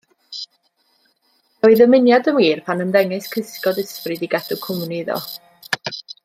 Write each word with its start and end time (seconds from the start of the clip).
Daw 1.59 1.67
ei 1.73 1.77
ddymuniad 1.81 2.29
yn 2.31 2.39
wir 2.39 2.63
pan 2.69 2.81
ymddengys 2.87 3.29
cysgod 3.35 3.83
ysbryd 3.85 4.25
i 4.29 4.31
gadw 4.33 4.59
cwmni 4.65 4.99
iddo. 5.05 5.21